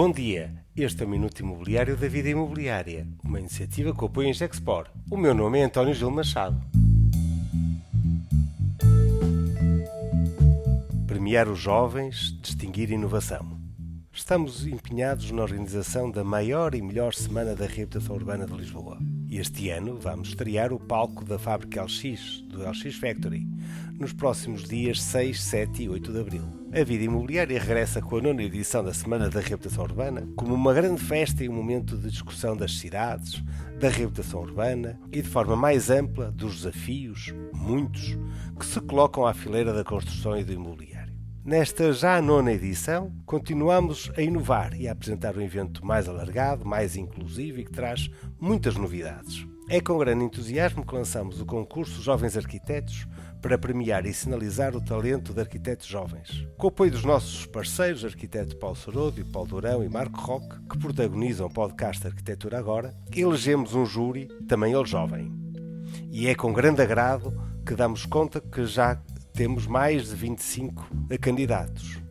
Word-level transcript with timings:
Bom 0.00 0.12
dia, 0.12 0.54
este 0.76 1.02
é 1.02 1.06
o 1.06 1.08
Minuto 1.08 1.40
Imobiliário 1.40 1.96
da 1.96 2.06
Vida 2.06 2.28
Imobiliária, 2.28 3.04
uma 3.24 3.40
iniciativa 3.40 3.92
que 3.92 4.04
apoia 4.04 4.28
em 4.28 4.32
Gexpor. 4.32 4.86
O 5.10 5.16
meu 5.16 5.34
nome 5.34 5.58
é 5.58 5.64
António 5.64 5.92
Gil 5.92 6.08
Machado. 6.08 6.56
Premiar 11.04 11.48
os 11.48 11.58
jovens, 11.58 12.38
distinguir 12.40 12.92
inovação. 12.92 13.57
Estamos 14.18 14.66
empenhados 14.66 15.30
na 15.30 15.42
organização 15.42 16.10
da 16.10 16.24
maior 16.24 16.74
e 16.74 16.82
melhor 16.82 17.14
semana 17.14 17.54
da 17.54 17.66
reabilitação 17.66 18.16
urbana 18.16 18.46
de 18.46 18.52
Lisboa. 18.52 18.98
Este 19.30 19.70
ano 19.70 19.96
vamos 19.96 20.30
estrear 20.30 20.72
o 20.72 20.80
palco 20.80 21.24
da 21.24 21.38
fábrica 21.38 21.84
LX, 21.84 22.42
do 22.48 22.68
LX 22.68 22.96
Factory, 22.96 23.46
nos 23.96 24.12
próximos 24.12 24.64
dias 24.64 25.00
6, 25.00 25.40
7 25.40 25.84
e 25.84 25.88
8 25.88 26.12
de 26.12 26.20
abril. 26.20 26.42
A 26.72 26.82
vida 26.82 27.04
imobiliária 27.04 27.60
regressa 27.60 28.02
com 28.02 28.16
a 28.16 28.20
nona 28.20 28.42
edição 28.42 28.82
da 28.82 28.92
Semana 28.92 29.30
da 29.30 29.38
Reabilitação 29.38 29.84
Urbana, 29.84 30.28
como 30.36 30.52
uma 30.52 30.74
grande 30.74 31.00
festa 31.00 31.44
e 31.44 31.48
um 31.48 31.54
momento 31.54 31.96
de 31.96 32.10
discussão 32.10 32.56
das 32.56 32.76
cidades, 32.76 33.40
da 33.78 33.88
reabilitação 33.88 34.40
urbana 34.40 34.98
e 35.12 35.22
de 35.22 35.28
forma 35.28 35.54
mais 35.54 35.90
ampla 35.90 36.32
dos 36.32 36.56
desafios, 36.56 37.32
muitos, 37.54 38.18
que 38.58 38.66
se 38.66 38.80
colocam 38.80 39.24
à 39.24 39.32
fileira 39.32 39.72
da 39.72 39.84
construção 39.84 40.36
e 40.36 40.42
do 40.42 40.52
imobiliário. 40.52 40.97
Nesta 41.48 41.94
já 41.94 42.20
nona 42.20 42.52
edição, 42.52 43.10
continuamos 43.24 44.12
a 44.18 44.20
inovar 44.20 44.78
e 44.78 44.86
a 44.86 44.92
apresentar 44.92 45.34
um 45.34 45.40
evento 45.40 45.82
mais 45.82 46.06
alargado, 46.06 46.66
mais 46.66 46.94
inclusivo 46.94 47.58
e 47.58 47.64
que 47.64 47.72
traz 47.72 48.10
muitas 48.38 48.76
novidades. 48.76 49.46
É 49.66 49.80
com 49.80 49.96
grande 49.96 50.24
entusiasmo 50.24 50.84
que 50.84 50.94
lançamos 50.94 51.40
o 51.40 51.46
concurso 51.46 52.02
Jovens 52.02 52.36
Arquitetos 52.36 53.06
para 53.40 53.56
premiar 53.56 54.04
e 54.04 54.12
sinalizar 54.12 54.76
o 54.76 54.84
talento 54.84 55.32
de 55.32 55.40
arquitetos 55.40 55.86
jovens. 55.86 56.46
Com 56.58 56.66
o 56.66 56.68
apoio 56.68 56.90
dos 56.90 57.04
nossos 57.04 57.46
parceiros, 57.46 58.04
arquiteto 58.04 58.54
Paulo 58.58 58.76
Sorodo, 58.76 59.24
Paulo 59.32 59.48
Durão 59.48 59.82
e 59.82 59.88
Marco 59.88 60.20
Roque, 60.20 60.54
que 60.68 60.78
protagonizam 60.78 61.46
o 61.46 61.50
podcast 61.50 62.06
Arquitetura 62.06 62.58
Agora, 62.58 62.94
elegemos 63.16 63.74
um 63.74 63.86
júri, 63.86 64.28
também 64.46 64.74
ele 64.74 64.84
jovem. 64.84 65.32
E 66.12 66.28
é 66.28 66.34
com 66.34 66.52
grande 66.52 66.82
agrado 66.82 67.32
que 67.66 67.74
damos 67.74 68.04
conta 68.04 68.38
que 68.38 68.66
já 68.66 69.00
temos 69.38 69.68
mais 69.68 70.08
de 70.08 70.16
25 70.16 70.84
candidatos. 71.20 72.02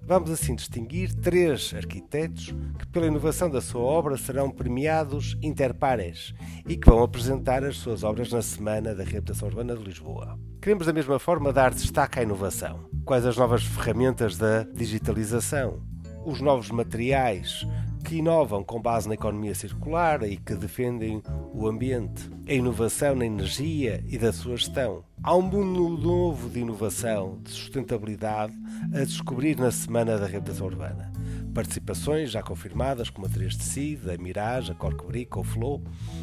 Vamos 0.00 0.30
assim 0.30 0.54
distinguir 0.54 1.12
três 1.12 1.74
arquitetos 1.74 2.54
que, 2.78 2.86
pela 2.86 3.08
inovação 3.08 3.50
da 3.50 3.60
sua 3.60 3.80
obra, 3.80 4.16
serão 4.16 4.48
premiados 4.48 5.36
interpares 5.42 6.32
e 6.68 6.76
que 6.76 6.88
vão 6.88 7.02
apresentar 7.02 7.64
as 7.64 7.78
suas 7.78 8.04
obras 8.04 8.30
na 8.30 8.40
Semana 8.42 8.94
da 8.94 9.02
Reabilitação 9.02 9.48
Urbana 9.48 9.74
de 9.74 9.82
Lisboa. 9.82 10.38
Queremos, 10.62 10.86
da 10.86 10.92
mesma 10.92 11.18
forma, 11.18 11.52
dar 11.52 11.74
destaque 11.74 12.20
à 12.20 12.22
inovação. 12.22 12.88
Quais 13.04 13.26
as 13.26 13.36
novas 13.36 13.64
ferramentas 13.64 14.38
da 14.38 14.62
digitalização? 14.62 15.82
Os 16.24 16.40
novos 16.40 16.70
materiais 16.70 17.66
que 18.08 18.16
inovam 18.16 18.64
com 18.64 18.80
base 18.80 19.06
na 19.06 19.12
economia 19.12 19.54
circular 19.54 20.22
e 20.22 20.38
que 20.38 20.54
defendem 20.54 21.22
o 21.52 21.68
ambiente, 21.68 22.30
a 22.48 22.54
inovação 22.54 23.14
na 23.14 23.26
energia 23.26 24.02
e 24.08 24.16
da 24.16 24.32
sua 24.32 24.56
gestão. 24.56 25.04
Há 25.22 25.36
um 25.36 25.42
mundo 25.42 25.90
novo 25.90 26.48
de 26.48 26.60
inovação, 26.60 27.38
de 27.42 27.50
sustentabilidade, 27.50 28.54
a 28.94 29.04
descobrir 29.04 29.58
na 29.58 29.70
Semana 29.70 30.16
da 30.16 30.26
Reabilitação 30.26 30.68
Urbana. 30.68 31.12
Participações 31.54 32.30
já 32.30 32.42
confirmadas 32.42 33.10
como 33.10 33.26
a 33.26 33.28
3 33.28 33.56
Tecido, 33.56 34.10
a 34.10 34.16
Mirage, 34.16 34.72
a 34.72 34.74
Corcobric 34.74 35.36
ou 35.36 35.44
Flow 35.44 35.82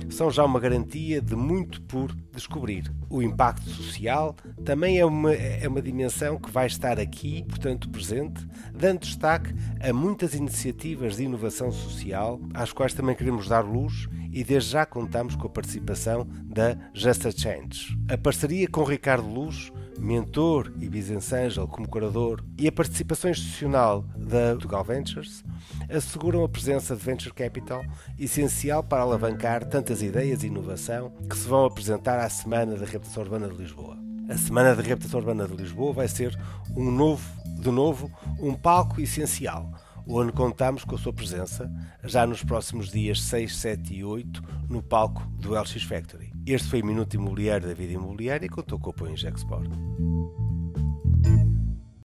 são 0.10 0.32
já 0.32 0.44
uma 0.44 0.60
garantia 0.60 1.22
de 1.22 1.36
muito 1.36 1.82
por 1.82 2.16
descobrir. 2.34 2.92
O 3.10 3.22
impacto 3.22 3.70
social 3.70 4.36
também 4.64 4.98
é 4.98 5.06
uma, 5.06 5.34
é 5.34 5.68
uma 5.68 5.82
dimensão 5.82 6.38
que 6.38 6.50
vai 6.50 6.68
estar 6.68 7.00
aqui, 7.00 7.44
portanto 7.48 7.90
presente, 7.90 8.46
dando 8.74 9.00
destaque 9.00 9.54
a 9.82 9.92
muitas 9.92 10.34
iniciativas 10.34 11.18
de 11.18 11.24
inovação 11.24 11.72
social 11.72 12.40
às 12.54 12.72
quais 12.72 12.94
também 12.94 13.16
queremos 13.16 13.48
dar 13.48 13.62
luz 13.62 14.08
e 14.32 14.44
desde 14.44 14.72
já 14.72 14.86
contamos 14.86 15.36
com 15.36 15.48
a 15.48 15.50
participação 15.50 16.28
da 16.44 16.78
Just 16.94 17.26
a 17.26 17.32
Change. 17.32 17.98
A 18.10 18.18
parceria 18.18 18.68
com 18.68 18.84
Ricardo 18.84 19.28
Luz 19.28 19.72
mentor 20.00 20.72
e 20.80 20.88
business 20.88 21.32
angel 21.34 21.68
como 21.68 21.88
curador, 21.88 22.44
e 22.58 22.68
a 22.68 22.72
participação 22.72 23.32
institucional 23.32 24.04
da 24.16 24.52
Portugal 24.52 24.84
Ventures 24.84 25.44
asseguram 25.90 26.44
a 26.44 26.50
presença 26.50 26.96
de 26.96 27.04
venture 27.04 27.34
capital 27.34 27.84
essencial 28.18 28.84
para 28.84 29.02
alavancar 29.02 29.66
tantas 29.66 30.02
ideias 30.02 30.44
e 30.44 30.48
inovação 30.48 31.12
que 31.30 31.38
se 31.38 31.48
vão 31.48 31.66
apresentar 31.66 32.20
à 32.20 32.30
Semana 32.30 32.76
da 32.76 32.86
Reabilitação 32.86 33.24
Urbana 33.24 33.48
de 33.48 33.56
Lisboa. 33.56 33.98
A 34.30 34.38
Semana 34.38 34.76
da 34.76 34.82
Reabilitação 34.82 35.20
Urbana 35.20 35.48
de 35.48 35.56
Lisboa 35.56 35.94
vai 35.94 36.08
ser 36.08 36.38
um 36.76 36.90
novo, 36.90 37.24
de 37.60 37.70
novo, 37.70 38.12
um 38.40 38.54
palco 38.54 39.00
essencial 39.00 39.72
onde 40.08 40.32
contamos 40.32 40.84
com 40.84 40.96
a 40.96 40.98
sua 40.98 41.14
presença 41.14 41.72
já 42.04 42.26
nos 42.26 42.44
próximos 42.44 42.92
dias 42.92 43.22
6, 43.22 43.56
7 43.56 43.94
e 43.94 44.04
8 44.04 44.44
no 44.70 44.82
palco 44.82 45.26
do 45.40 45.60
LX 45.60 45.84
Factory. 45.84 46.32
Este 46.46 46.68
foi 46.68 46.82
o 46.82 46.86
Minuto 46.86 47.16
Imobiliário 47.16 47.68
da 47.68 47.74
Vida 47.74 47.94
Imobiliária 47.94 48.46
e 48.46 48.50
contou 48.50 48.80
com 48.80 48.88
o 48.88 48.92
apoio 48.92 49.14
em 49.14 49.18
Gexport. 49.18 49.70